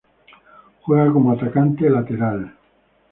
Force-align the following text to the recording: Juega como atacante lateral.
Juega 0.81 1.13
como 1.13 1.31
atacante 1.31 1.87
lateral. 1.87 2.53